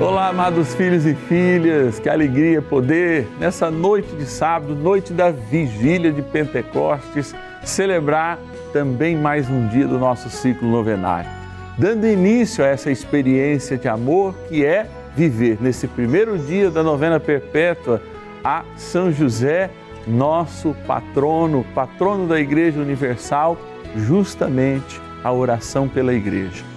Olá, 0.00 0.28
amados 0.28 0.74
filhos 0.74 1.06
e 1.06 1.14
filhas, 1.14 2.00
que 2.00 2.08
alegria 2.08 2.60
poder, 2.60 3.28
nessa 3.38 3.70
noite 3.70 4.08
de 4.16 4.26
sábado, 4.26 4.74
noite 4.74 5.12
da 5.12 5.30
vigília 5.30 6.10
de 6.12 6.20
Pentecostes, 6.20 7.32
celebrar 7.62 8.38
também 8.72 9.16
mais 9.16 9.48
um 9.48 9.68
dia 9.68 9.86
do 9.86 9.96
nosso 9.96 10.28
ciclo 10.28 10.68
novenário, 10.68 11.30
dando 11.78 12.08
início 12.08 12.64
a 12.64 12.66
essa 12.66 12.90
experiência 12.90 13.78
de 13.78 13.86
amor 13.86 14.34
que 14.48 14.64
é 14.64 14.86
viver 15.16 15.58
nesse 15.60 15.86
primeiro 15.86 16.36
dia 16.38 16.72
da 16.72 16.82
novena 16.82 17.20
perpétua 17.20 18.02
a 18.42 18.64
São 18.76 19.12
José, 19.12 19.70
nosso 20.08 20.74
patrono, 20.88 21.64
patrono 21.72 22.26
da 22.26 22.40
Igreja 22.40 22.80
Universal, 22.80 23.56
justamente 23.96 25.00
a 25.22 25.32
oração 25.32 25.88
pela 25.88 26.12
Igreja. 26.12 26.73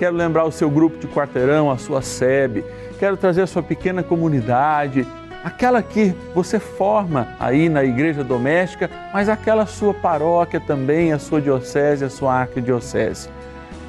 Quero 0.00 0.16
lembrar 0.16 0.46
o 0.46 0.50
seu 0.50 0.70
grupo 0.70 0.96
de 0.96 1.06
quarteirão, 1.06 1.70
a 1.70 1.76
sua 1.76 2.00
SEB, 2.00 2.64
quero 2.98 3.18
trazer 3.18 3.42
a 3.42 3.46
sua 3.46 3.62
pequena 3.62 4.02
comunidade, 4.02 5.06
aquela 5.44 5.82
que 5.82 6.14
você 6.34 6.58
forma 6.58 7.28
aí 7.38 7.68
na 7.68 7.84
igreja 7.84 8.24
doméstica, 8.24 8.88
mas 9.12 9.28
aquela 9.28 9.66
sua 9.66 9.92
paróquia 9.92 10.58
também, 10.58 11.12
a 11.12 11.18
sua 11.18 11.38
diocese, 11.38 12.02
a 12.02 12.08
sua 12.08 12.32
arquidiocese. 12.32 13.28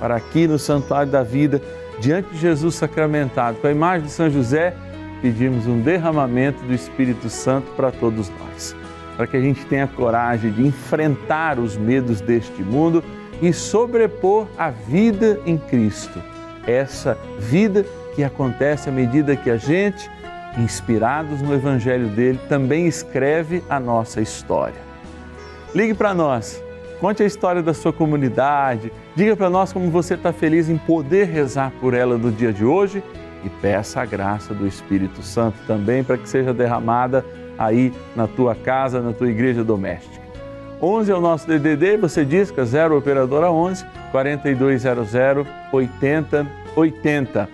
Para 0.02 0.18
aqui 0.18 0.50
no 0.50 0.60
Santuário 0.60 1.10
da 1.10 1.24
Vida, 1.24 1.62
diante 2.02 2.30
de 2.32 2.40
Jesus 2.40 2.76
sacramentado, 2.76 3.60
com 3.60 3.68
a 3.68 3.72
imagem 3.72 4.08
de 4.08 4.12
São 4.12 4.30
José, 4.30 4.76
pedimos 5.22 5.66
um 5.66 5.80
derramamento 5.80 6.62
do 6.66 6.74
Espírito 6.74 7.30
Santo 7.30 7.72
para 7.72 7.90
todos 7.90 8.30
nós. 8.38 8.76
Para 9.16 9.28
que 9.28 9.38
a 9.38 9.42
gente 9.42 9.66
tenha 9.66 9.88
coragem 9.88 10.52
de 10.52 10.68
enfrentar 10.68 11.58
os 11.58 11.78
medos 11.78 12.20
deste 12.20 12.62
mundo 12.62 13.02
e 13.42 13.52
sobrepor 13.52 14.48
a 14.58 14.70
vida 14.70 15.40
em 15.46 15.58
Cristo. 15.58 16.22
Essa 16.68 17.18
vida 17.40 17.86
que 18.16 18.24
acontece 18.24 18.88
à 18.88 18.92
medida 18.92 19.36
que 19.36 19.50
a 19.50 19.58
gente, 19.58 20.10
inspirados 20.58 21.42
no 21.42 21.54
Evangelho 21.54 22.08
dele, 22.10 22.40
também 22.48 22.86
escreve 22.88 23.64
a 23.70 23.80
nossa 23.80 24.22
história. 24.22 24.80
Ligue 25.74 25.94
para 25.94 26.14
nós, 26.14 26.62
conte 27.00 27.24
a 27.24 27.26
história 27.26 27.64
da 27.64 27.74
sua 27.74 27.92
comunidade, 27.92 28.92
diga 29.16 29.36
para 29.36 29.50
nós 29.50 29.74
como 29.74 29.90
você 29.90 30.14
está 30.14 30.32
feliz 30.32 30.70
em 30.70 30.78
poder 30.78 31.28
rezar 31.28 31.72
por 31.80 31.94
ela 31.94 32.18
no 32.18 32.32
dia 32.32 32.54
de 32.54 32.66
hoje 32.66 33.02
e 33.44 33.50
peça 33.50 34.02
a 34.02 34.06
graça 34.06 34.54
do 34.54 34.68
Espírito 34.68 35.24
Santo 35.24 35.58
também 35.66 36.04
para 36.04 36.18
que 36.18 36.30
seja 36.30 36.54
derramada 36.54 37.26
aí 37.58 37.94
na 38.16 38.28
tua 38.28 38.54
casa, 38.54 39.02
na 39.02 39.14
tua 39.14 39.30
igreja 39.30 39.64
doméstica. 39.64 40.21
11 40.82 41.12
é 41.12 41.16
o 41.16 41.22
nosso 41.22 41.48
DDD, 41.48 41.98
você 41.98 42.26
disca 42.26 42.66
0 42.66 42.98
operadora 42.98 43.52
11 43.52 43.86
4200 44.12 45.14
8080 45.72 47.50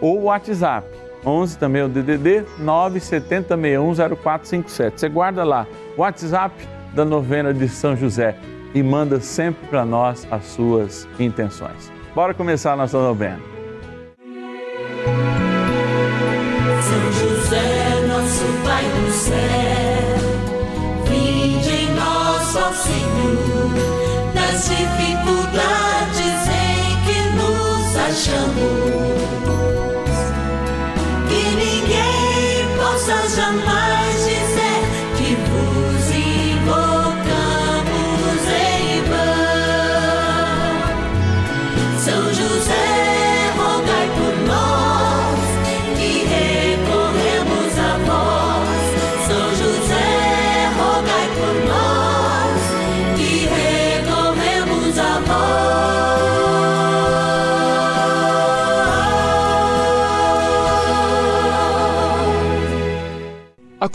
ou 0.00 0.20
o 0.20 0.24
WhatsApp 0.24 0.98
11 1.24 1.56
também 1.58 1.82
é 1.82 1.84
o 1.84 1.88
DDD 1.88 2.44
970610457. 2.60 4.92
Você 4.96 5.08
guarda 5.08 5.42
lá 5.44 5.66
WhatsApp 5.96 6.54
da 6.94 7.04
novena 7.04 7.52
de 7.52 7.68
São 7.68 7.96
José 7.96 8.36
e 8.74 8.82
manda 8.82 9.20
sempre 9.20 9.68
para 9.68 9.84
nós 9.84 10.26
as 10.30 10.44
suas 10.44 11.08
intenções. 11.18 11.92
Bora 12.14 12.32
começar 12.34 12.74
a 12.74 12.76
nossa 12.76 12.98
novena. 12.98 13.57
Nos 28.08 28.97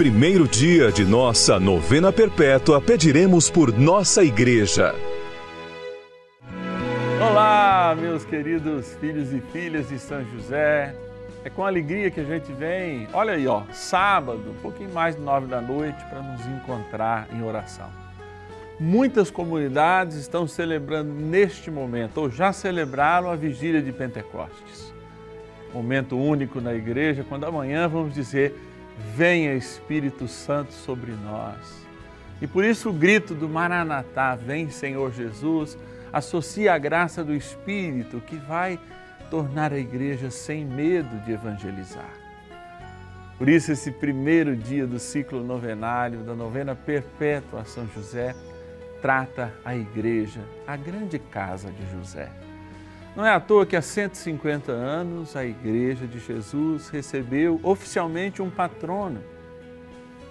primeiro 0.00 0.48
dia 0.48 0.90
de 0.90 1.04
nossa 1.04 1.60
novena 1.60 2.10
perpétua, 2.10 2.80
pediremos 2.80 3.50
por 3.50 3.70
nossa 3.70 4.24
igreja. 4.24 4.94
Olá, 7.20 7.94
meus 8.00 8.24
queridos 8.24 8.96
filhos 8.98 9.30
e 9.30 9.42
filhas 9.52 9.90
de 9.90 9.98
São 9.98 10.24
José. 10.24 10.94
É 11.44 11.50
com 11.50 11.66
alegria 11.66 12.10
que 12.10 12.18
a 12.18 12.24
gente 12.24 12.50
vem, 12.50 13.08
olha 13.12 13.34
aí, 13.34 13.46
ó, 13.46 13.64
sábado, 13.72 14.42
um 14.48 14.62
pouquinho 14.62 14.90
mais 14.90 15.16
de 15.16 15.20
nove 15.20 15.48
da 15.48 15.60
noite, 15.60 16.02
para 16.08 16.22
nos 16.22 16.46
encontrar 16.46 17.28
em 17.34 17.42
oração. 17.42 17.90
Muitas 18.80 19.30
comunidades 19.30 20.16
estão 20.16 20.48
celebrando 20.48 21.12
neste 21.12 21.70
momento, 21.70 22.22
ou 22.22 22.30
já 22.30 22.54
celebraram 22.54 23.30
a 23.30 23.36
vigília 23.36 23.82
de 23.82 23.92
Pentecostes. 23.92 24.94
Momento 25.74 26.16
único 26.16 26.58
na 26.58 26.72
igreja, 26.72 27.22
quando 27.28 27.44
amanhã 27.44 27.86
vamos 27.86 28.14
dizer: 28.14 28.69
Venha 29.14 29.54
Espírito 29.54 30.28
Santo 30.28 30.72
sobre 30.72 31.12
nós. 31.12 31.86
E 32.40 32.46
por 32.46 32.64
isso 32.64 32.90
o 32.90 32.92
grito 32.92 33.34
do 33.34 33.48
Maranatá, 33.48 34.34
vem 34.34 34.70
Senhor 34.70 35.12
Jesus, 35.12 35.76
associa 36.12 36.74
a 36.74 36.78
graça 36.78 37.22
do 37.22 37.34
Espírito 37.34 38.20
que 38.20 38.36
vai 38.36 38.78
tornar 39.30 39.72
a 39.72 39.78
igreja 39.78 40.30
sem 40.30 40.64
medo 40.64 41.18
de 41.24 41.32
evangelizar. 41.32 42.10
Por 43.38 43.48
isso, 43.48 43.72
esse 43.72 43.90
primeiro 43.90 44.54
dia 44.54 44.86
do 44.86 44.98
ciclo 44.98 45.42
novenário, 45.42 46.18
da 46.20 46.34
novena 46.34 46.74
perpétua 46.74 47.62
a 47.62 47.64
São 47.64 47.88
José, 47.88 48.34
trata 49.00 49.50
a 49.64 49.74
igreja, 49.74 50.40
a 50.66 50.76
grande 50.76 51.18
casa 51.18 51.70
de 51.70 51.90
José. 51.90 52.30
Não 53.20 53.26
é 53.26 53.34
à 53.34 53.38
toa 53.38 53.66
que 53.66 53.76
há 53.76 53.82
150 53.82 54.72
anos 54.72 55.36
a 55.36 55.44
Igreja 55.44 56.06
de 56.06 56.18
Jesus 56.18 56.88
recebeu 56.88 57.60
oficialmente 57.62 58.40
um 58.40 58.48
patrono. 58.48 59.20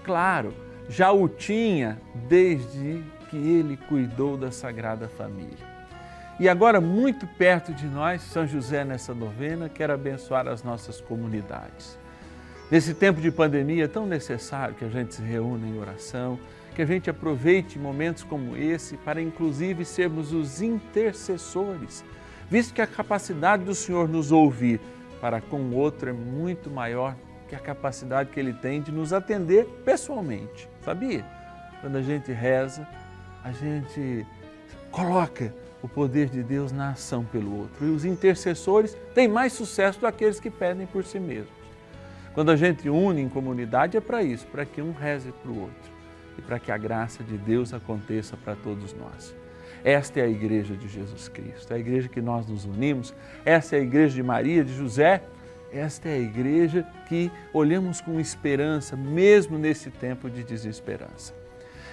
Claro, 0.03 0.55
já 0.89 1.11
o 1.11 1.29
tinha 1.29 2.01
desde 2.27 3.03
que 3.29 3.37
ele 3.37 3.77
cuidou 3.77 4.35
da 4.35 4.49
Sagrada 4.49 5.07
Família. 5.07 5.67
E 6.39 6.49
agora, 6.49 6.81
muito 6.81 7.27
perto 7.27 7.71
de 7.75 7.85
nós, 7.85 8.23
São 8.23 8.47
José, 8.47 8.83
nessa 8.83 9.13
novena, 9.13 9.69
quer 9.69 9.91
abençoar 9.91 10.47
as 10.47 10.63
nossas 10.63 10.99
comunidades. 10.99 11.95
Nesse 12.71 12.95
tempo 12.95 13.21
de 13.21 13.29
pandemia, 13.29 13.83
é 13.83 13.87
tão 13.87 14.07
necessário 14.07 14.73
que 14.73 14.83
a 14.83 14.89
gente 14.89 15.13
se 15.13 15.21
reúna 15.21 15.67
em 15.67 15.77
oração, 15.77 16.39
que 16.73 16.81
a 16.81 16.87
gente 16.87 17.07
aproveite 17.07 17.77
momentos 17.77 18.23
como 18.23 18.57
esse 18.57 18.97
para, 18.97 19.21
inclusive, 19.21 19.85
sermos 19.85 20.33
os 20.33 20.59
intercessores 20.59 22.03
visto 22.49 22.73
que 22.73 22.81
a 22.81 22.87
capacidade 22.87 23.63
do 23.63 23.75
Senhor 23.75 24.07
nos 24.07 24.31
ouvir 24.31 24.79
para 25.21 25.39
com 25.39 25.59
o 25.61 25.75
outro 25.75 26.09
é 26.09 26.13
muito 26.13 26.69
maior 26.69 27.15
que 27.47 27.55
a 27.55 27.59
capacidade 27.59 28.29
que 28.29 28.39
Ele 28.39 28.53
tem 28.53 28.81
de 28.81 28.91
nos 28.91 29.11
atender 29.11 29.65
pessoalmente, 29.83 30.69
sabia? 30.81 31.25
Quando 31.81 31.97
a 31.97 32.01
gente 32.01 32.31
reza, 32.31 32.87
a 33.43 33.51
gente 33.51 34.25
coloca 34.91 35.53
o 35.81 35.87
poder 35.87 36.29
de 36.29 36.43
Deus 36.43 36.71
na 36.71 36.91
ação 36.91 37.23
pelo 37.23 37.61
outro. 37.61 37.85
E 37.85 37.89
os 37.89 38.05
intercessores 38.05 38.95
têm 39.13 39.27
mais 39.27 39.53
sucesso 39.53 39.97
do 39.97 40.01
que 40.01 40.07
aqueles 40.07 40.39
que 40.39 40.49
pedem 40.49 40.85
por 40.85 41.03
si 41.03 41.19
mesmos. 41.19 41.59
Quando 42.33 42.51
a 42.51 42.55
gente 42.55 42.89
une 42.89 43.21
em 43.21 43.29
comunidade 43.29 43.97
é 43.97 44.01
para 44.01 44.21
isso, 44.21 44.45
para 44.47 44.65
que 44.65 44.81
um 44.81 44.91
reze 44.91 45.31
para 45.31 45.51
o 45.51 45.61
outro 45.61 45.91
e 46.37 46.41
para 46.41 46.59
que 46.59 46.71
a 46.71 46.77
graça 46.77 47.23
de 47.23 47.37
Deus 47.37 47.73
aconteça 47.73 48.37
para 48.37 48.55
todos 48.55 48.93
nós. 48.93 49.35
Esta 49.83 50.19
é 50.19 50.23
a 50.23 50.27
igreja 50.27 50.75
de 50.75 50.87
Jesus 50.87 51.27
Cristo, 51.29 51.71
é 51.71 51.75
a 51.77 51.79
igreja 51.79 52.09
que 52.09 52.21
nós 52.21 52.47
nos 52.47 52.65
unimos, 52.65 53.13
esta 53.45 53.75
é 53.75 53.79
a 53.79 53.81
igreja 53.81 54.15
de 54.15 54.23
Maria, 54.23 54.63
de 54.63 54.73
José, 54.75 55.23
esta 55.71 56.09
é 56.09 56.13
a 56.13 56.19
igreja 56.19 56.85
que 57.07 57.31
olhamos 57.53 58.01
com 58.01 58.19
esperança, 58.19 58.95
mesmo 58.95 59.57
nesse 59.57 59.89
tempo 59.89 60.29
de 60.29 60.43
desesperança. 60.43 61.33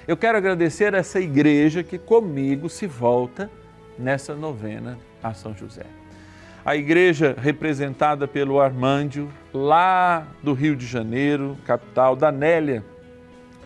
Eu 0.09 0.17
quero 0.17 0.39
agradecer 0.39 0.95
a 0.95 0.99
essa 0.99 1.21
igreja 1.21 1.83
que 1.83 1.99
comigo 1.99 2.69
se 2.69 2.87
volta 2.87 3.51
nessa 3.99 4.35
novena 4.35 4.99
a 5.23 5.35
São 5.35 5.55
José. 5.55 5.87
A 6.65 6.75
igreja 6.75 7.37
representada 7.39 8.27
pelo 8.27 8.61
Armândio, 8.61 9.29
lá 9.53 10.27
do 10.43 10.53
Rio 10.53 10.75
de 10.75 10.87
Janeiro, 10.87 11.57
capital, 11.65 12.17
da 12.17 12.33
Nélia, 12.33 12.85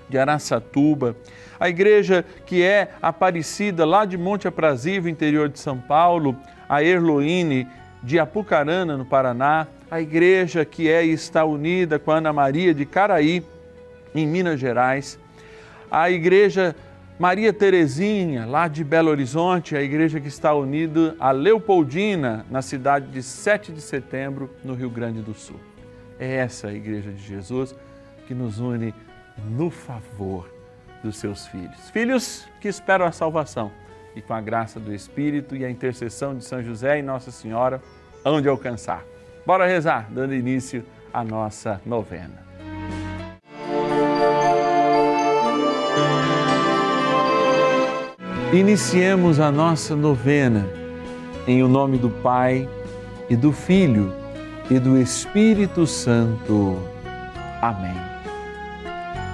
de 0.08 0.18
Araçatuba, 0.18 1.16
a 1.60 1.68
igreja 1.68 2.24
que 2.46 2.62
é 2.62 2.90
Aparecida, 3.02 3.84
lá 3.84 4.06
de 4.06 4.16
Monte 4.16 4.48
Aprazível, 4.48 5.10
interior 5.10 5.50
de 5.50 5.58
São 5.58 5.78
Paulo, 5.78 6.34
a 6.66 6.82
Erloine, 6.82 7.68
de 8.02 8.18
Apucarana, 8.18 8.96
no 8.96 9.04
Paraná, 9.04 9.66
a 9.90 10.00
igreja 10.00 10.64
que 10.64 10.88
é 10.88 11.04
e 11.04 11.12
está 11.12 11.44
unida 11.44 11.98
com 11.98 12.10
a 12.10 12.16
Ana 12.16 12.32
Maria 12.32 12.72
de 12.72 12.86
Caraí, 12.86 13.44
em 14.14 14.26
Minas 14.26 14.58
Gerais, 14.58 15.18
a 15.90 16.10
igreja 16.10 16.74
Maria 17.18 17.52
Terezinha, 17.52 18.46
lá 18.46 18.66
de 18.66 18.82
Belo 18.82 19.10
Horizonte, 19.10 19.76
a 19.76 19.82
igreja 19.82 20.18
que 20.18 20.28
está 20.28 20.54
unida 20.54 21.14
a 21.20 21.30
Leopoldina, 21.30 22.46
na 22.50 22.62
cidade 22.62 23.08
de 23.08 23.22
7 23.22 23.72
de 23.72 23.82
setembro, 23.82 24.48
no 24.64 24.72
Rio 24.72 24.88
Grande 24.88 25.20
do 25.20 25.34
Sul. 25.34 25.60
É 26.18 26.36
essa 26.36 26.68
a 26.68 26.72
igreja 26.72 27.12
de 27.12 27.22
Jesus 27.22 27.76
que 28.26 28.32
nos 28.32 28.58
une 28.58 28.94
no 29.50 29.68
favor 29.68 30.59
dos 31.02 31.16
seus 31.16 31.46
filhos. 31.46 31.90
Filhos 31.90 32.46
que 32.60 32.68
esperam 32.68 33.06
a 33.06 33.12
salvação 33.12 33.70
e 34.14 34.20
com 34.20 34.34
a 34.34 34.40
graça 34.40 34.78
do 34.80 34.94
Espírito 34.94 35.56
e 35.56 35.64
a 35.64 35.70
intercessão 35.70 36.36
de 36.36 36.44
São 36.44 36.62
José 36.62 36.98
e 36.98 37.02
Nossa 37.02 37.30
Senhora, 37.30 37.80
onde 38.24 38.48
alcançar. 38.48 39.04
Bora 39.46 39.66
rezar, 39.66 40.08
dando 40.10 40.34
início 40.34 40.84
à 41.12 41.24
nossa 41.24 41.80
novena. 41.86 42.50
Iniciemos 48.52 49.38
a 49.38 49.50
nossa 49.52 49.94
novena 49.94 50.66
em 51.46 51.62
o 51.62 51.68
nome 51.68 51.98
do 51.98 52.10
Pai 52.10 52.68
e 53.28 53.36
do 53.36 53.52
Filho 53.52 54.12
e 54.68 54.78
do 54.78 54.98
Espírito 54.98 55.86
Santo. 55.86 56.78
Amém. 57.62 58.09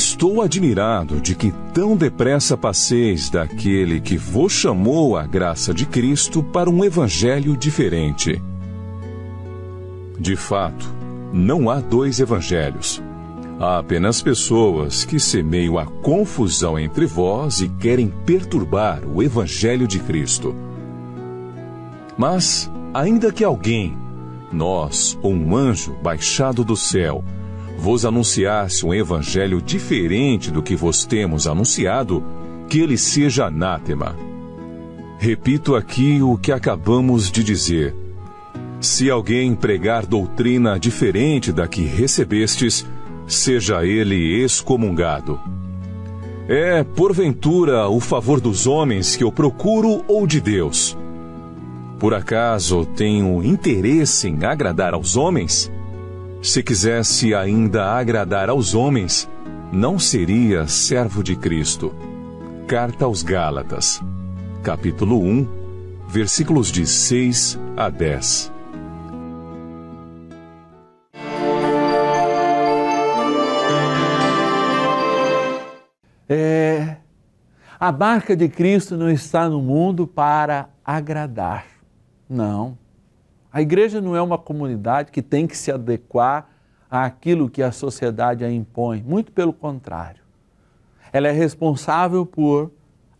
Estou 0.00 0.40
admirado 0.40 1.20
de 1.20 1.34
que 1.34 1.52
tão 1.74 1.94
depressa 1.94 2.56
passeis 2.56 3.28
daquele 3.28 4.00
que 4.00 4.16
vos 4.16 4.50
chamou 4.50 5.14
à 5.14 5.26
graça 5.26 5.74
de 5.74 5.84
Cristo 5.84 6.42
para 6.42 6.70
um 6.70 6.82
evangelho 6.82 7.54
diferente. 7.54 8.42
De 10.18 10.36
fato, 10.36 10.90
não 11.34 11.68
há 11.68 11.80
dois 11.80 12.18
evangelhos. 12.18 13.02
Há 13.58 13.76
apenas 13.80 14.22
pessoas 14.22 15.04
que 15.04 15.20
semeiam 15.20 15.76
a 15.76 15.84
confusão 15.84 16.78
entre 16.78 17.04
vós 17.04 17.60
e 17.60 17.68
querem 17.68 18.08
perturbar 18.24 19.02
o 19.06 19.22
evangelho 19.22 19.86
de 19.86 19.98
Cristo. 19.98 20.56
Mas, 22.16 22.72
ainda 22.94 23.30
que 23.30 23.44
alguém, 23.44 23.94
nós 24.50 25.18
ou 25.20 25.34
um 25.34 25.54
anjo 25.54 25.94
baixado 26.02 26.64
do 26.64 26.74
céu, 26.74 27.22
vos 27.80 28.04
anunciasse 28.04 28.84
um 28.84 28.92
evangelho 28.92 29.60
diferente 29.62 30.50
do 30.50 30.62
que 30.62 30.76
vos 30.76 31.06
temos 31.06 31.46
anunciado, 31.46 32.22
que 32.68 32.78
ele 32.78 32.98
seja 32.98 33.46
anátema. 33.46 34.14
Repito 35.18 35.74
aqui 35.74 36.20
o 36.20 36.36
que 36.36 36.52
acabamos 36.52 37.32
de 37.32 37.42
dizer. 37.42 37.96
Se 38.80 39.10
alguém 39.10 39.54
pregar 39.54 40.04
doutrina 40.04 40.78
diferente 40.78 41.52
da 41.52 41.66
que 41.66 41.82
recebestes, 41.82 42.86
seja 43.26 43.84
ele 43.84 44.42
excomungado. 44.42 45.40
É, 46.46 46.84
porventura, 46.84 47.88
o 47.88 47.98
favor 47.98 48.42
dos 48.42 48.66
homens 48.66 49.16
que 49.16 49.24
eu 49.24 49.32
procuro 49.32 50.04
ou 50.06 50.26
de 50.26 50.40
Deus? 50.40 50.98
Por 51.98 52.12
acaso 52.12 52.84
tenho 52.84 53.42
interesse 53.42 54.28
em 54.28 54.44
agradar 54.44 54.92
aos 54.92 55.16
homens? 55.16 55.70
Se 56.42 56.62
quisesse 56.62 57.34
ainda 57.34 57.92
agradar 57.92 58.48
aos 58.48 58.74
homens, 58.74 59.28
não 59.70 59.98
seria 59.98 60.66
servo 60.66 61.22
de 61.22 61.36
Cristo. 61.36 61.94
Carta 62.66 63.04
aos 63.04 63.22
Gálatas, 63.22 64.00
capítulo 64.62 65.20
1, 65.20 65.46
versículos 66.08 66.72
de 66.72 66.86
6 66.86 67.58
a 67.76 67.90
10. 67.90 68.52
É, 76.26 76.96
a 77.78 77.92
marca 77.92 78.34
de 78.34 78.48
Cristo 78.48 78.96
não 78.96 79.10
está 79.10 79.46
no 79.46 79.60
mundo 79.60 80.06
para 80.06 80.70
agradar. 80.82 81.66
Não. 82.26 82.79
A 83.52 83.60
igreja 83.60 84.00
não 84.00 84.14
é 84.14 84.22
uma 84.22 84.38
comunidade 84.38 85.10
que 85.10 85.20
tem 85.20 85.46
que 85.46 85.56
se 85.56 85.72
adequar 85.72 86.48
àquilo 86.90 87.50
que 87.50 87.62
a 87.62 87.72
sociedade 87.72 88.44
a 88.44 88.50
impõe. 88.50 89.02
Muito 89.02 89.32
pelo 89.32 89.52
contrário. 89.52 90.22
Ela 91.12 91.28
é 91.28 91.32
responsável 91.32 92.24
por, 92.24 92.70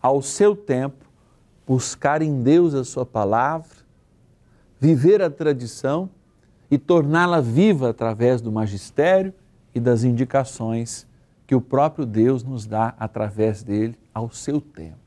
ao 0.01 0.23
seu 0.23 0.55
tempo, 0.55 1.05
buscar 1.67 2.23
em 2.23 2.43
Deus 2.43 2.75
a 2.75 2.85
sua 2.85 3.05
palavra, 3.05 3.69
viver 4.79 5.21
a 5.21 5.31
tradição 5.31 6.09
e 6.71 6.79
torná-la 6.79 7.41
viva 7.41 7.91
através 7.91 8.41
do 8.41 8.53
magistério 8.53 9.35
e 9.75 9.81
das 9.81 10.05
indicações 10.05 11.07
que 11.47 11.55
o 11.55 11.61
próprio 11.61 12.07
Deus 12.07 12.45
nos 12.45 12.65
dá 12.65 12.95
através 12.99 13.63
dele 13.63 13.99
ao 14.15 14.31
seu 14.31 14.61
tempo. 14.61 14.99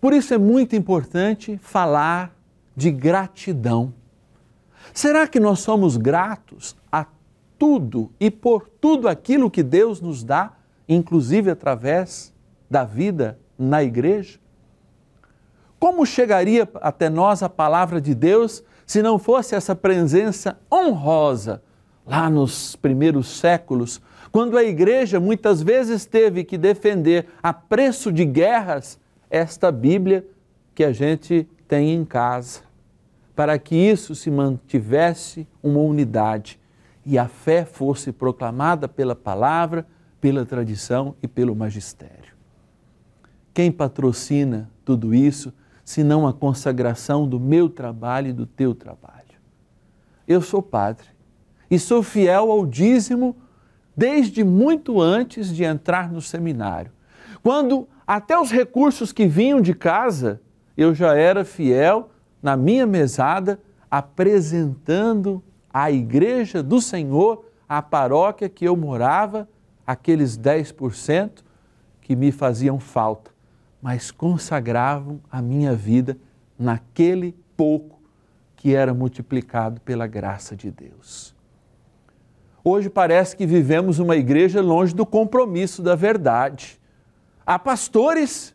Por 0.00 0.14
isso 0.14 0.32
é 0.32 0.38
muito 0.38 0.74
importante 0.74 1.58
falar 1.58 2.34
de 2.76 2.90
gratidão. 2.90 3.92
Será 4.92 5.26
que 5.26 5.38
nós 5.38 5.60
somos 5.60 5.96
gratos 5.96 6.76
a 6.90 7.06
tudo 7.58 8.10
e 8.18 8.30
por 8.30 8.68
tudo 8.68 9.08
aquilo 9.08 9.50
que 9.50 9.62
Deus 9.62 10.00
nos 10.00 10.24
dá, 10.24 10.52
inclusive 10.88 11.50
através 11.50 12.32
da 12.70 12.84
vida 12.84 13.38
na 13.58 13.82
igreja? 13.82 14.38
Como 15.78 16.06
chegaria 16.06 16.68
até 16.76 17.08
nós 17.08 17.42
a 17.42 17.48
palavra 17.48 18.00
de 18.00 18.14
Deus 18.14 18.62
se 18.86 19.02
não 19.02 19.18
fosse 19.18 19.54
essa 19.54 19.74
presença 19.74 20.58
honrosa 20.70 21.62
lá 22.06 22.28
nos 22.28 22.76
primeiros 22.76 23.38
séculos, 23.38 24.00
quando 24.30 24.56
a 24.56 24.64
igreja 24.64 25.20
muitas 25.20 25.62
vezes 25.62 26.04
teve 26.04 26.44
que 26.44 26.58
defender 26.58 27.26
a 27.42 27.52
preço 27.52 28.10
de 28.10 28.24
guerras 28.24 28.98
esta 29.30 29.70
Bíblia 29.70 30.26
que 30.74 30.84
a 30.84 30.92
gente 30.92 31.48
tem 31.72 31.94
em 31.94 32.04
casa, 32.04 32.60
para 33.34 33.58
que 33.58 33.74
isso 33.74 34.14
se 34.14 34.30
mantivesse 34.30 35.48
uma 35.62 35.78
unidade 35.78 36.60
e 37.02 37.18
a 37.18 37.26
fé 37.26 37.64
fosse 37.64 38.12
proclamada 38.12 38.86
pela 38.86 39.16
palavra, 39.16 39.86
pela 40.20 40.44
tradição 40.44 41.14
e 41.22 41.26
pelo 41.26 41.56
magistério. 41.56 42.34
Quem 43.54 43.72
patrocina 43.72 44.68
tudo 44.84 45.14
isso, 45.14 45.50
senão 45.82 46.28
a 46.28 46.32
consagração 46.34 47.26
do 47.26 47.40
meu 47.40 47.70
trabalho 47.70 48.28
e 48.28 48.34
do 48.34 48.44
teu 48.44 48.74
trabalho? 48.74 49.40
Eu 50.28 50.42
sou 50.42 50.60
padre 50.60 51.06
e 51.70 51.78
sou 51.78 52.02
fiel 52.02 52.52
ao 52.52 52.66
dízimo 52.66 53.34
desde 53.96 54.44
muito 54.44 55.00
antes 55.00 55.48
de 55.48 55.64
entrar 55.64 56.12
no 56.12 56.20
seminário. 56.20 56.92
Quando 57.42 57.88
até 58.06 58.38
os 58.38 58.50
recursos 58.50 59.10
que 59.10 59.26
vinham 59.26 59.58
de 59.58 59.72
casa 59.72 60.38
eu 60.76 60.94
já 60.94 61.14
era 61.14 61.44
fiel 61.44 62.10
na 62.42 62.56
minha 62.56 62.86
mesada, 62.86 63.60
apresentando 63.90 65.42
à 65.72 65.90
igreja 65.90 66.62
do 66.62 66.80
Senhor, 66.80 67.44
à 67.68 67.80
paróquia 67.80 68.48
que 68.48 68.64
eu 68.64 68.76
morava, 68.76 69.48
aqueles 69.86 70.36
10% 70.36 71.42
que 72.00 72.16
me 72.16 72.32
faziam 72.32 72.80
falta, 72.80 73.30
mas 73.80 74.10
consagravam 74.10 75.20
a 75.30 75.40
minha 75.40 75.74
vida 75.74 76.16
naquele 76.58 77.34
pouco 77.56 78.00
que 78.56 78.74
era 78.74 78.92
multiplicado 78.92 79.80
pela 79.80 80.06
graça 80.06 80.54
de 80.54 80.70
Deus. 80.70 81.34
Hoje 82.64 82.88
parece 82.88 83.36
que 83.36 83.44
vivemos 83.44 83.98
uma 83.98 84.14
igreja 84.14 84.60
longe 84.60 84.94
do 84.94 85.04
compromisso 85.04 85.82
da 85.82 85.96
verdade. 85.96 86.80
Há 87.44 87.58
pastores 87.58 88.54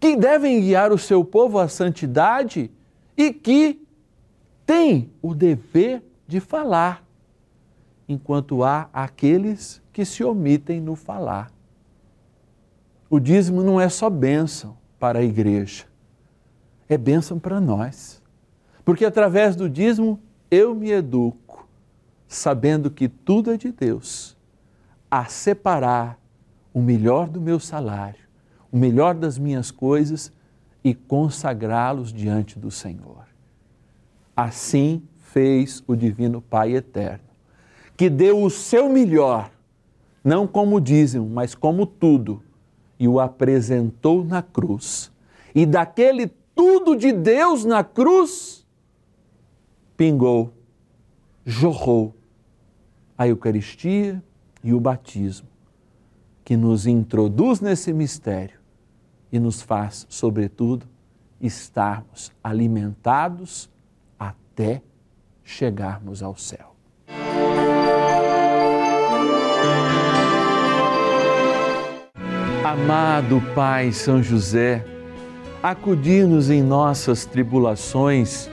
que 0.00 0.16
devem 0.16 0.60
guiar 0.60 0.92
o 0.92 0.98
seu 0.98 1.24
povo 1.24 1.58
à 1.58 1.68
santidade 1.68 2.70
e 3.16 3.32
que 3.32 3.84
têm 4.64 5.10
o 5.20 5.34
dever 5.34 6.02
de 6.26 6.40
falar, 6.40 7.04
enquanto 8.08 8.62
há 8.62 8.88
aqueles 8.92 9.82
que 9.92 10.04
se 10.04 10.22
omitem 10.22 10.80
no 10.80 10.94
falar. 10.94 11.50
O 13.10 13.18
dízimo 13.18 13.62
não 13.62 13.80
é 13.80 13.88
só 13.88 14.08
bênção 14.08 14.76
para 14.98 15.18
a 15.18 15.22
igreja, 15.22 15.86
é 16.88 16.96
bênção 16.96 17.38
para 17.38 17.60
nós. 17.60 18.22
Porque 18.84 19.04
através 19.04 19.56
do 19.56 19.68
dízimo 19.68 20.20
eu 20.50 20.74
me 20.74 20.90
educo, 20.90 21.68
sabendo 22.26 22.90
que 22.90 23.08
tudo 23.08 23.50
é 23.50 23.56
de 23.56 23.72
Deus, 23.72 24.36
a 25.10 25.24
separar 25.26 26.18
o 26.72 26.80
melhor 26.80 27.28
do 27.28 27.40
meu 27.40 27.58
salário 27.58 28.27
o 28.70 28.76
melhor 28.76 29.14
das 29.14 29.38
minhas 29.38 29.70
coisas 29.70 30.32
e 30.84 30.94
consagrá-los 30.94 32.12
diante 32.12 32.58
do 32.58 32.70
Senhor. 32.70 33.26
Assim 34.36 35.02
fez 35.16 35.82
o 35.86 35.96
Divino 35.96 36.40
Pai 36.40 36.74
Eterno, 36.74 37.24
que 37.96 38.08
deu 38.08 38.42
o 38.42 38.50
seu 38.50 38.88
melhor, 38.88 39.50
não 40.22 40.46
como 40.46 40.80
dizem, 40.80 41.20
mas 41.20 41.54
como 41.54 41.86
tudo, 41.86 42.42
e 42.98 43.08
o 43.08 43.20
apresentou 43.20 44.24
na 44.24 44.42
cruz. 44.42 45.10
E 45.54 45.66
daquele 45.66 46.28
tudo 46.54 46.96
de 46.96 47.12
Deus 47.12 47.64
na 47.64 47.82
cruz, 47.82 48.66
pingou, 49.96 50.52
jorrou 51.44 52.14
a 53.16 53.26
Eucaristia 53.26 54.22
e 54.62 54.72
o 54.72 54.80
batismo, 54.80 55.48
que 56.44 56.56
nos 56.56 56.86
introduz 56.86 57.60
nesse 57.60 57.92
mistério 57.92 58.57
e 59.30 59.38
nos 59.38 59.62
faz, 59.62 60.06
sobretudo, 60.08 60.86
estarmos 61.40 62.32
alimentados 62.42 63.70
até 64.18 64.82
chegarmos 65.44 66.22
ao 66.22 66.36
céu. 66.36 66.74
Amado 72.64 73.42
Pai 73.54 73.92
São 73.92 74.22
José, 74.22 74.84
acudir-nos 75.62 76.50
em 76.50 76.62
nossas 76.62 77.24
tribulações 77.24 78.50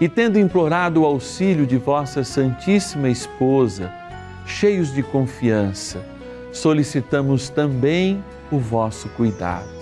e, 0.00 0.08
tendo 0.08 0.38
implorado 0.38 1.02
o 1.02 1.04
auxílio 1.04 1.66
de 1.66 1.76
vossa 1.76 2.24
Santíssima 2.24 3.08
Esposa, 3.08 3.92
cheios 4.46 4.92
de 4.92 5.02
confiança, 5.02 6.04
solicitamos 6.52 7.50
também 7.50 8.24
o 8.50 8.58
vosso 8.58 9.08
cuidado 9.10 9.81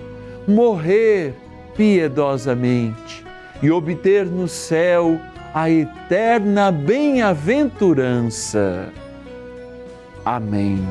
morrer 0.47 1.33
piedosamente 1.75 3.25
e 3.61 3.69
obter 3.71 4.25
no 4.25 4.47
céu 4.47 5.19
a 5.53 5.69
eterna 5.69 6.71
bem-aventurança. 6.71 8.87
Amém. 10.23 10.81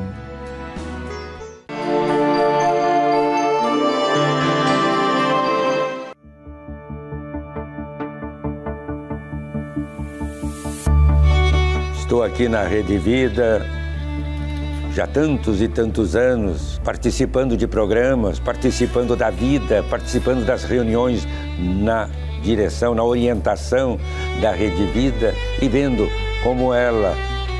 Estou 11.97 12.23
aqui 12.23 12.47
na 12.49 12.63
Rede 12.63 12.97
Vida 12.97 13.80
já 14.93 15.07
tantos 15.07 15.61
e 15.61 15.67
tantos 15.67 16.15
anos, 16.15 16.79
participando 16.83 17.55
de 17.55 17.67
programas, 17.67 18.39
participando 18.39 19.15
da 19.15 19.29
vida, 19.29 19.83
participando 19.89 20.45
das 20.45 20.63
reuniões 20.63 21.27
na 21.59 22.09
direção, 22.43 22.93
na 22.93 23.03
orientação 23.03 23.97
da 24.41 24.51
Rede 24.51 24.85
Vida 24.87 25.33
e 25.61 25.69
vendo 25.69 26.09
como 26.43 26.73
ela, 26.73 27.15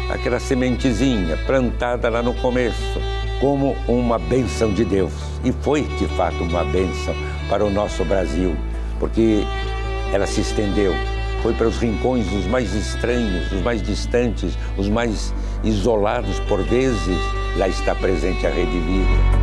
aquela 0.09 0.39
sementezinha 0.39 1.37
plantada 1.45 2.09
lá 2.09 2.21
no 2.21 2.33
começo, 2.33 2.99
como 3.39 3.75
uma 3.87 4.19
benção 4.19 4.73
de 4.73 4.83
Deus. 4.83 5.13
E 5.43 5.51
foi 5.51 5.83
de 5.83 6.07
fato 6.09 6.43
uma 6.43 6.65
benção 6.65 7.15
para 7.49 7.63
o 7.63 7.69
nosso 7.69 8.03
Brasil, 8.03 8.55
porque 8.99 9.43
ela 10.11 10.27
se 10.27 10.41
estendeu, 10.41 10.93
foi 11.41 11.53
para 11.53 11.67
os 11.67 11.77
rincões 11.77 12.31
os 12.33 12.45
mais 12.45 12.73
estranhos, 12.73 13.51
os 13.51 13.61
mais 13.61 13.81
distantes, 13.81 14.57
os 14.77 14.89
mais 14.89 15.33
isolados 15.63 16.39
por 16.41 16.63
vezes, 16.63 17.17
lá 17.57 17.67
está 17.67 17.93
presente 17.93 18.45
a 18.45 18.49
Rede 18.49 18.79
Vida. 18.79 19.41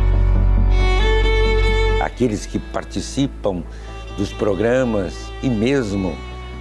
Aqueles 2.03 2.45
que 2.45 2.59
participam 2.59 3.63
dos 4.17 4.33
programas 4.33 5.31
e 5.41 5.49
mesmo 5.49 6.15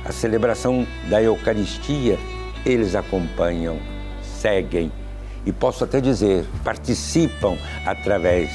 a 0.05 0.13
celebração 0.13 0.87
da 1.09 1.23
Eucaristia, 1.23 2.19
eles 2.65 2.95
acompanham, 2.95 3.79
seguem 4.23 4.93
e 5.45 5.53
posso 5.53 5.85
até 5.85 6.01
dizer, 6.01 6.45
participam 6.63 7.57
através 7.85 8.51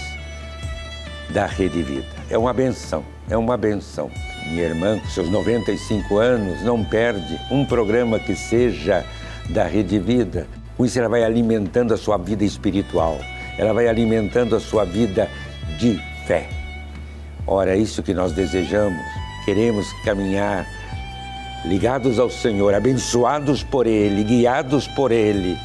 da 1.30 1.46
Rede 1.46 1.82
Vida. 1.82 2.06
É 2.30 2.38
uma 2.38 2.54
benção, 2.54 3.04
é 3.30 3.38
uma 3.38 3.58
benção. 3.58 4.10
Minha 4.48 4.64
irmã, 4.64 5.00
com 5.00 5.08
seus 5.08 5.30
95 5.30 6.18
anos, 6.18 6.62
não 6.62 6.84
perde 6.84 7.40
um 7.50 7.66
programa 7.66 8.20
que 8.20 8.36
seja 8.36 9.06
da 9.50 9.64
Rede 9.64 10.00
Vida. 10.00 10.48
Com 10.78 10.86
isso, 10.86 10.98
ela 10.98 11.10
vai 11.10 11.24
alimentando 11.24 11.94
a 11.94 11.98
sua 11.98 12.18
vida 12.18 12.44
espiritual, 12.44 13.20
ela 13.58 13.74
vai 13.74 13.88
alimentando 13.88 14.56
a 14.56 14.60
sua 14.60 14.84
vida 14.84 15.30
de 15.78 16.00
fé. 16.26 16.48
Ora, 17.46 17.76
é 17.76 17.78
isso 17.78 18.02
que 18.02 18.14
nós 18.14 18.32
desejamos. 18.32 19.00
Queremos 19.46 19.92
caminhar 20.06 20.66
ligados 21.66 22.18
ao 22.20 22.30
Senhor, 22.30 22.74
abençoados 22.74 23.64
por 23.64 23.86
Ele, 23.86 24.24
guiados 24.24 24.88
por 24.88 25.12
Ele. 25.12 25.58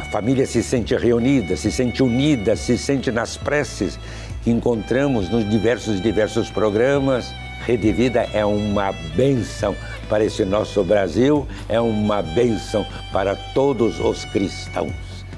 A 0.00 0.04
família 0.04 0.46
se 0.46 0.62
sente 0.62 0.96
reunida, 0.96 1.56
se 1.56 1.70
sente 1.70 2.02
unida, 2.02 2.56
se 2.56 2.78
sente 2.78 3.10
nas 3.10 3.36
preces 3.36 3.98
que 4.42 4.50
encontramos 4.50 5.28
nos 5.28 5.48
diversos 5.48 6.00
diversos 6.00 6.48
programas. 6.48 7.32
Rede 7.66 7.92
Vida 7.92 8.26
é 8.32 8.44
uma 8.44 8.92
bênção 9.14 9.76
para 10.08 10.24
esse 10.24 10.44
nosso 10.44 10.82
Brasil, 10.82 11.46
é 11.68 11.80
uma 11.80 12.22
bênção 12.22 12.84
para 13.12 13.36
todos 13.54 14.00
os 14.00 14.24
cristãos. 14.26 14.92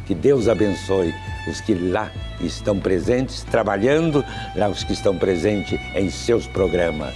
Que 0.06 0.14
Deus 0.14 0.48
abençoe 0.48 1.14
os 1.48 1.60
que 1.60 1.74
lá 1.74 2.10
estão 2.40 2.78
presentes, 2.78 3.42
trabalhando, 3.44 4.24
lá 4.56 4.68
os 4.68 4.82
que 4.82 4.92
estão 4.92 5.16
presentes 5.16 5.78
em 5.94 6.10
seus 6.10 6.46
programas. 6.46 7.14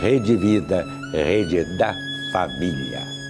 Rede 0.00 0.36
Vida, 0.36 0.86
rede 1.12 1.64
da 1.76 1.94
família. 2.32 3.21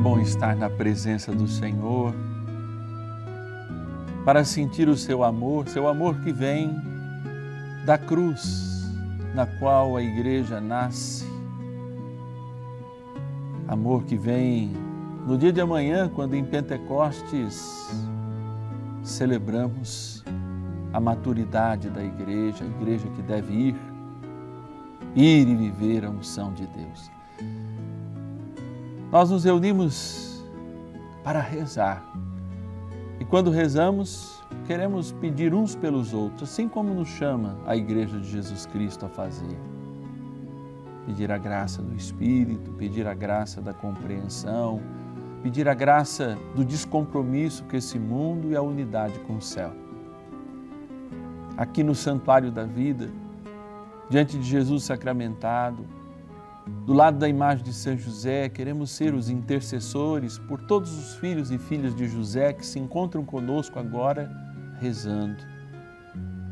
Bom 0.00 0.18
estar 0.18 0.56
na 0.56 0.70
presença 0.70 1.30
do 1.30 1.46
Senhor, 1.46 2.14
para 4.24 4.44
sentir 4.44 4.88
o 4.88 4.96
seu 4.96 5.22
amor, 5.22 5.68
seu 5.68 5.86
amor 5.86 6.18
que 6.22 6.32
vem 6.32 6.74
da 7.84 7.98
cruz 7.98 8.90
na 9.34 9.44
qual 9.44 9.98
a 9.98 10.02
igreja 10.02 10.58
nasce, 10.58 11.26
amor 13.68 14.04
que 14.04 14.16
vem 14.16 14.72
no 15.26 15.36
dia 15.36 15.52
de 15.52 15.60
amanhã, 15.60 16.08
quando 16.08 16.32
em 16.34 16.46
Pentecostes 16.46 17.94
celebramos 19.02 20.24
a 20.94 20.98
maturidade 20.98 21.90
da 21.90 22.02
igreja, 22.02 22.64
a 22.64 22.66
igreja 22.66 23.06
que 23.08 23.20
deve 23.20 23.52
ir, 23.52 23.76
ir 25.14 25.46
e 25.46 25.54
viver 25.54 26.06
a 26.06 26.10
unção 26.10 26.54
de 26.54 26.66
Deus. 26.66 27.10
Nós 29.10 29.28
nos 29.28 29.42
reunimos 29.42 30.40
para 31.24 31.40
rezar. 31.40 32.00
E 33.18 33.24
quando 33.24 33.50
rezamos, 33.50 34.40
queremos 34.66 35.10
pedir 35.10 35.52
uns 35.52 35.74
pelos 35.74 36.14
outros, 36.14 36.48
assim 36.48 36.68
como 36.68 36.94
nos 36.94 37.08
chama 37.08 37.58
a 37.66 37.76
Igreja 37.76 38.20
de 38.20 38.30
Jesus 38.30 38.66
Cristo 38.66 39.06
a 39.06 39.08
fazer. 39.08 39.58
Pedir 41.06 41.32
a 41.32 41.38
graça 41.38 41.82
do 41.82 41.92
Espírito, 41.96 42.70
pedir 42.72 43.06
a 43.08 43.12
graça 43.12 43.60
da 43.60 43.74
compreensão, 43.74 44.80
pedir 45.42 45.68
a 45.68 45.74
graça 45.74 46.38
do 46.54 46.64
descompromisso 46.64 47.64
com 47.64 47.76
esse 47.76 47.98
mundo 47.98 48.52
e 48.52 48.56
a 48.56 48.62
unidade 48.62 49.18
com 49.26 49.38
o 49.38 49.42
céu. 49.42 49.72
Aqui 51.56 51.82
no 51.82 51.96
Santuário 51.96 52.52
da 52.52 52.64
Vida, 52.64 53.10
diante 54.08 54.38
de 54.38 54.44
Jesus 54.44 54.84
sacramentado, 54.84 55.84
do 56.66 56.92
lado 56.92 57.18
da 57.18 57.28
imagem 57.28 57.64
de 57.64 57.72
São 57.72 57.96
José, 57.96 58.48
queremos 58.48 58.90
ser 58.90 59.14
os 59.14 59.28
intercessores 59.28 60.38
por 60.38 60.60
todos 60.60 60.92
os 60.96 61.14
filhos 61.16 61.50
e 61.50 61.58
filhas 61.58 61.94
de 61.94 62.06
José 62.08 62.52
que 62.52 62.64
se 62.64 62.78
encontram 62.78 63.24
conosco 63.24 63.78
agora 63.78 64.30
rezando, 64.80 65.38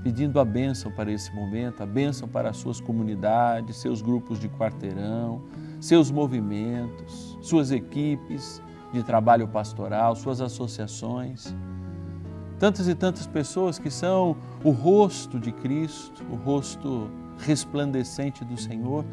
pedindo 0.03 0.38
a 0.38 0.44
bênção 0.44 0.92
para 0.92 1.11
esse 1.11 1.35
momento, 1.35 1.83
a 1.83 1.87
bênção 1.87 2.29
para 2.29 2.51
as 2.51 2.57
suas 2.57 2.81
comunidades, 2.81 3.77
seus 3.77 4.01
grupos 4.01 4.38
de 4.38 4.49
quarteirão, 4.49 5.42
seus 5.81 6.11
movimentos, 6.11 7.38
suas 7.42 7.71
equipes 7.71 8.62
de 8.92 9.03
trabalho 9.03 9.49
pastoral, 9.49 10.16
suas 10.16 10.40
associações. 10.40 11.55
Tantas 12.59 12.88
e 12.88 12.94
tantas 12.94 13.27
pessoas 13.27 13.79
que 13.79 13.90
são 13.90 14.37
o 14.64 14.71
rosto 14.71 15.38
de 15.38 15.53
Cristo, 15.53 16.25
o 16.31 16.35
rosto 16.35 17.09
resplandecente 17.38 18.44
do 18.44 18.57
Senhor 18.57 19.05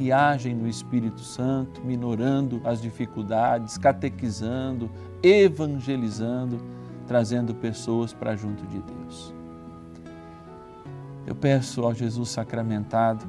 e 0.00 0.10
agem 0.10 0.54
no 0.54 0.66
Espírito 0.66 1.20
Santo, 1.20 1.82
minorando 1.84 2.62
as 2.64 2.80
dificuldades, 2.80 3.76
catequizando, 3.76 4.90
evangelizando, 5.22 6.58
trazendo 7.06 7.54
pessoas 7.54 8.10
para 8.10 8.34
junto 8.34 8.66
de 8.66 8.80
Deus. 8.80 9.34
Eu 11.26 11.34
peço 11.34 11.82
ao 11.82 11.92
Jesus 11.92 12.30
sacramentado 12.30 13.26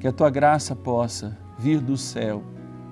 que 0.00 0.08
a 0.08 0.12
tua 0.12 0.28
graça 0.28 0.74
possa 0.74 1.38
vir 1.56 1.80
do 1.80 1.96
céu, 1.96 2.42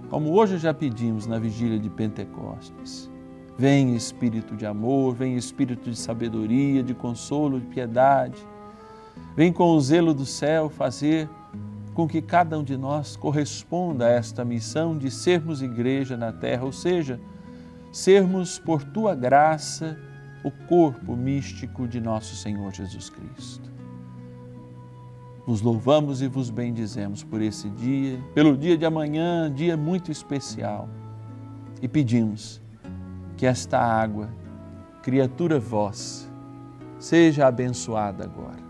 como 0.08 0.32
hoje 0.32 0.56
já 0.56 0.72
pedimos 0.72 1.26
na 1.26 1.36
vigília 1.36 1.80
de 1.80 1.90
Pentecostes. 1.90 3.10
Vem 3.58 3.96
Espírito 3.96 4.54
de 4.54 4.64
amor, 4.64 5.16
vem 5.16 5.34
Espírito 5.34 5.90
de 5.90 5.96
sabedoria, 5.98 6.80
de 6.80 6.94
consolo, 6.94 7.58
de 7.58 7.66
piedade. 7.66 8.38
Vem 9.34 9.52
com 9.52 9.70
o 9.70 9.80
zelo 9.80 10.14
do 10.14 10.24
céu 10.24 10.68
fazer 10.68 11.28
com 11.96 12.06
que 12.06 12.20
cada 12.20 12.58
um 12.58 12.62
de 12.62 12.76
nós 12.76 13.16
corresponda 13.16 14.04
a 14.04 14.10
esta 14.10 14.44
missão 14.44 14.98
de 14.98 15.10
sermos 15.10 15.62
igreja 15.62 16.14
na 16.14 16.30
terra, 16.30 16.62
ou 16.62 16.70
seja, 16.70 17.18
sermos 17.90 18.58
por 18.58 18.84
tua 18.84 19.14
graça 19.14 19.98
o 20.44 20.50
corpo 20.50 21.16
místico 21.16 21.88
de 21.88 21.98
nosso 21.98 22.36
Senhor 22.36 22.70
Jesus 22.70 23.08
Cristo. 23.08 23.72
Vos 25.46 25.62
louvamos 25.62 26.20
e 26.20 26.28
vos 26.28 26.50
bendizemos 26.50 27.24
por 27.24 27.40
esse 27.40 27.70
dia, 27.70 28.22
pelo 28.34 28.58
dia 28.58 28.76
de 28.76 28.84
amanhã, 28.84 29.50
dia 29.50 29.74
muito 29.74 30.12
especial, 30.12 30.90
e 31.80 31.88
pedimos 31.88 32.60
que 33.38 33.46
esta 33.46 33.80
água, 33.80 34.28
criatura 35.02 35.58
vossa, 35.58 36.28
seja 36.98 37.46
abençoada 37.46 38.22
agora. 38.24 38.65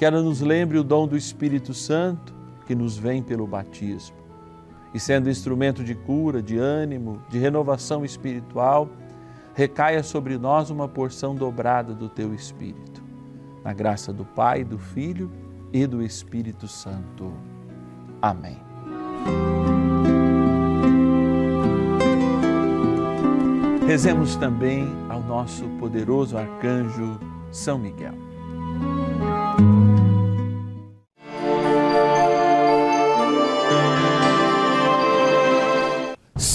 Que 0.00 0.06
ela 0.06 0.22
nos 0.22 0.40
lembre 0.40 0.78
o 0.78 0.82
dom 0.82 1.06
do 1.06 1.14
Espírito 1.14 1.74
Santo 1.74 2.32
que 2.66 2.74
nos 2.74 2.96
vem 2.96 3.22
pelo 3.22 3.46
batismo. 3.46 4.16
E 4.94 4.98
sendo 4.98 5.28
instrumento 5.28 5.84
de 5.84 5.94
cura, 5.94 6.42
de 6.42 6.56
ânimo, 6.56 7.20
de 7.28 7.38
renovação 7.38 8.02
espiritual, 8.02 8.88
recaia 9.52 10.02
sobre 10.02 10.38
nós 10.38 10.70
uma 10.70 10.88
porção 10.88 11.34
dobrada 11.34 11.92
do 11.92 12.08
teu 12.08 12.32
Espírito. 12.32 13.04
Na 13.62 13.74
graça 13.74 14.10
do 14.10 14.24
Pai, 14.24 14.64
do 14.64 14.78
Filho 14.78 15.30
e 15.70 15.86
do 15.86 16.02
Espírito 16.02 16.66
Santo. 16.66 17.34
Amém. 18.22 18.56
Rezemos 23.86 24.34
também 24.36 24.90
ao 25.10 25.20
nosso 25.20 25.68
poderoso 25.78 26.38
arcanjo 26.38 27.20
São 27.52 27.78
Miguel. 27.78 28.29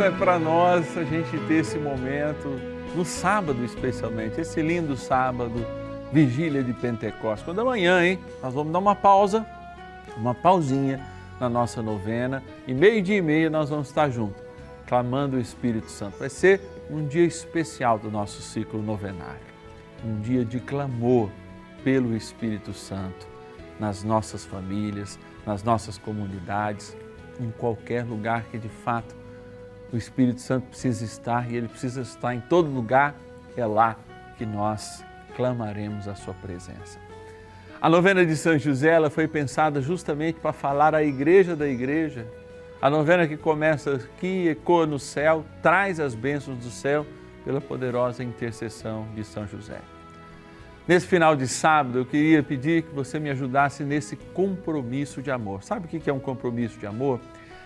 Benção 0.00 0.06
é 0.06 0.18
para 0.18 0.38
nós 0.38 0.96
a 0.96 1.04
gente 1.04 1.38
ter 1.46 1.56
esse 1.56 1.78
momento, 1.78 2.48
no 2.96 3.04
sábado 3.04 3.62
especialmente, 3.62 4.40
esse 4.40 4.62
lindo 4.62 4.96
sábado 4.96 5.66
vigília 6.10 6.64
de 6.64 6.72
Pentecostes. 6.72 7.44
Quando 7.44 7.60
amanhã, 7.60 8.02
hein? 8.02 8.18
Nós 8.42 8.54
vamos 8.54 8.72
dar 8.72 8.78
uma 8.78 8.96
pausa, 8.96 9.46
uma 10.16 10.34
pausinha 10.34 11.06
na 11.38 11.50
nossa 11.50 11.82
novena 11.82 12.42
e 12.66 12.72
meio-dia 12.72 13.18
e 13.18 13.20
meia 13.20 13.50
nós 13.50 13.68
vamos 13.68 13.88
estar 13.88 14.08
juntos, 14.08 14.42
clamando 14.86 15.36
o 15.36 15.40
Espírito 15.40 15.90
Santo. 15.90 16.18
Vai 16.18 16.30
ser 16.30 16.62
um 16.88 17.06
dia 17.06 17.26
especial 17.26 17.98
do 17.98 18.10
nosso 18.10 18.40
ciclo 18.40 18.80
novenário, 18.80 19.52
um 20.02 20.18
dia 20.18 20.46
de 20.46 20.60
clamor 20.60 21.28
pelo 21.84 22.16
Espírito 22.16 22.72
Santo 22.72 23.28
nas 23.78 24.02
nossas 24.02 24.46
famílias, 24.46 25.18
nas 25.44 25.62
nossas 25.62 25.98
comunidades, 25.98 26.96
em 27.38 27.50
qualquer 27.50 28.02
lugar 28.02 28.44
que 28.44 28.56
de 28.56 28.68
fato 28.70 29.19
o 29.92 29.96
Espírito 29.96 30.40
Santo 30.40 30.68
precisa 30.68 31.04
estar 31.04 31.50
e 31.50 31.56
ele 31.56 31.68
precisa 31.68 32.02
estar 32.02 32.34
em 32.34 32.40
todo 32.40 32.70
lugar, 32.70 33.14
é 33.56 33.66
lá 33.66 33.96
que 34.38 34.46
nós 34.46 35.04
clamaremos 35.36 36.06
a 36.06 36.14
sua 36.14 36.34
presença. 36.34 36.98
A 37.80 37.88
novena 37.88 38.24
de 38.24 38.36
São 38.36 38.58
José 38.58 38.90
ela 38.90 39.08
foi 39.08 39.26
pensada 39.26 39.80
justamente 39.80 40.38
para 40.38 40.52
falar 40.52 40.94
à 40.94 41.02
igreja 41.02 41.56
da 41.56 41.66
igreja. 41.66 42.26
A 42.80 42.90
novena 42.90 43.26
que 43.26 43.36
começa 43.36 43.94
aqui, 43.94 44.48
ecoa 44.48 44.86
no 44.86 44.98
céu, 44.98 45.44
traz 45.62 45.98
as 45.98 46.14
bênçãos 46.14 46.58
do 46.58 46.70
céu 46.70 47.06
pela 47.44 47.60
poderosa 47.60 48.22
intercessão 48.22 49.06
de 49.14 49.24
São 49.24 49.46
José. 49.46 49.80
Nesse 50.86 51.06
final 51.06 51.36
de 51.36 51.46
sábado, 51.46 51.98
eu 51.98 52.04
queria 52.04 52.42
pedir 52.42 52.82
que 52.82 52.94
você 52.94 53.18
me 53.18 53.30
ajudasse 53.30 53.84
nesse 53.84 54.16
compromisso 54.16 55.22
de 55.22 55.30
amor. 55.30 55.62
Sabe 55.62 55.86
o 55.86 55.88
que 55.88 56.10
é 56.10 56.12
um 56.12 56.20
compromisso 56.20 56.78
de 56.78 56.86
amor? 56.86 57.20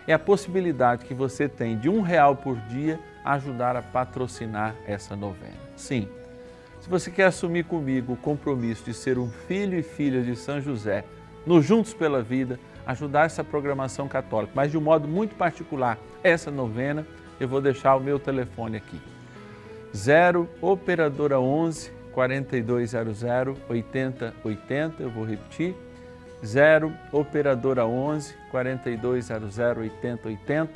É 0.06 0.12
a 0.12 0.18
possibilidade 0.18 1.04
que 1.04 1.14
você 1.14 1.48
tem 1.48 1.78
de 1.78 1.88
um 1.88 2.00
real 2.00 2.36
por 2.36 2.56
dia 2.68 2.98
ajudar 3.24 3.76
a 3.76 3.82
patrocinar 3.82 4.74
essa 4.86 5.16
novena. 5.16 5.54
Sim 5.76 6.08
se 6.84 6.90
você 6.90 7.10
quer 7.10 7.24
assumir 7.24 7.64
comigo 7.64 8.12
o 8.12 8.16
compromisso 8.16 8.84
de 8.84 8.92
ser 8.92 9.18
um 9.18 9.30
filho 9.30 9.78
e 9.78 9.82
filha 9.82 10.20
de 10.20 10.36
São 10.36 10.60
José, 10.60 11.02
nos 11.46 11.64
Juntos 11.64 11.94
pela 11.94 12.20
Vida, 12.20 12.60
ajudar 12.86 13.24
essa 13.24 13.42
programação 13.42 14.06
católica, 14.06 14.52
mas 14.54 14.70
de 14.70 14.76
um 14.76 14.82
modo 14.82 15.08
muito 15.08 15.34
particular, 15.34 15.96
essa 16.22 16.50
novena, 16.50 17.06
eu 17.40 17.48
vou 17.48 17.62
deixar 17.62 17.96
o 17.96 18.00
meu 18.00 18.18
telefone 18.18 18.76
aqui. 18.76 19.00
0 19.96 20.46
Operadora 20.60 21.40
11 21.40 21.90
4200 22.12 23.22
8080, 23.66 25.02
eu 25.02 25.08
vou 25.08 25.24
repetir. 25.24 25.74
0 26.44 26.92
Operadora 27.10 27.86
11 27.86 28.34
4200 28.50 29.58
8080. 29.58 30.70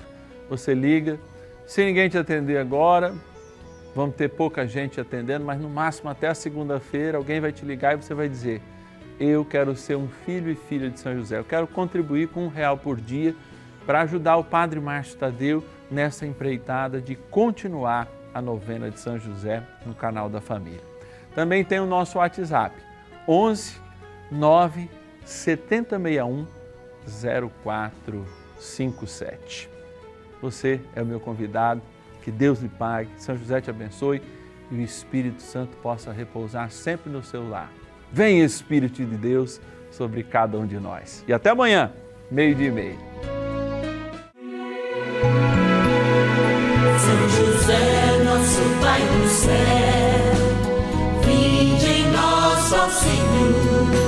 Você 0.48 0.74
liga. 0.74 1.18
Se 1.66 1.85
ninguém 1.85 2.09
te 2.09 2.16
atender 2.16 2.59
agora, 2.59 3.14
vamos 3.94 4.16
ter 4.16 4.28
pouca 4.28 4.66
gente 4.66 5.00
atendendo, 5.00 5.44
mas 5.44 5.61
no 5.61 5.68
máximo 5.68 6.09
até 6.09 6.28
a 6.28 6.35
segunda-feira 6.35 7.18
alguém 7.18 7.40
vai 7.40 7.52
te 7.52 7.64
ligar 7.64 7.94
e 7.94 8.02
você 8.02 8.14
vai 8.14 8.28
dizer: 8.28 8.62
Eu 9.20 9.44
quero 9.44 9.76
ser 9.76 9.96
um 9.96 10.09
filho 10.09 10.50
e 10.50 10.54
filha 10.54 10.88
de 10.88 10.98
São 10.98 11.14
José, 11.14 11.38
eu 11.38 11.44
quero 11.44 11.66
contribuir 11.66 12.28
com 12.28 12.46
um 12.46 12.48
real 12.48 12.78
por 12.78 12.98
dia 12.98 13.35
para 13.85 14.00
ajudar 14.02 14.37
o 14.37 14.44
Padre 14.44 14.81
Márcio 14.81 15.18
Tadeu 15.18 15.64
nessa 15.90 16.26
empreitada 16.26 17.00
de 17.00 17.14
continuar 17.14 18.09
a 18.33 18.40
novena 18.40 18.90
de 18.90 19.00
São 19.00 19.18
José 19.18 19.62
no 19.85 19.94
canal 19.94 20.28
da 20.28 20.40
família. 20.40 20.83
Também 21.35 21.64
tem 21.64 21.81
o 21.81 21.87
nosso 21.87 22.18
WhatsApp, 22.18 22.74
11 23.26 23.88
9 24.31 24.88
7061 25.28 26.46
0457. 27.60 29.68
Você 30.40 30.80
é 30.94 31.02
o 31.02 31.06
meu 31.06 31.20
convidado 31.20 31.82
que 32.22 32.30
Deus 32.30 32.60
lhe 32.60 32.68
pague, 32.68 33.10
São 33.18 33.36
José 33.36 33.60
te 33.60 33.68
abençoe 33.70 34.22
e 34.70 34.74
o 34.74 34.80
Espírito 34.80 35.42
Santo 35.42 35.76
possa 35.78 36.12
repousar 36.12 36.70
sempre 36.70 37.10
no 37.12 37.22
seu 37.22 37.46
lar. 37.48 37.72
Vem 38.10 38.42
Espírito 38.42 39.04
de 39.04 39.16
Deus 39.16 39.60
sobre 39.90 40.22
cada 40.22 40.56
um 40.58 40.66
de 40.66 40.78
nós. 40.78 41.22
E 41.28 41.32
até 41.32 41.50
amanhã, 41.50 41.92
meio-dia 42.30 42.68
e 42.68 42.70
meio. 42.70 42.98
São 46.98 47.28
José, 47.28 48.22
nosso 48.24 48.62
Pai 48.80 49.00
do 49.00 49.28
céu, 49.28 50.34
vinde 51.24 51.86
em 51.86 52.10
Senhor, 52.90 54.08